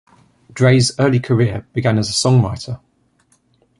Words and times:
Drey's 0.51 0.91
early 0.99 1.19
career 1.19 1.67
began 1.73 1.99
as 1.99 2.09
a 2.09 2.13
songwriter. 2.13 2.79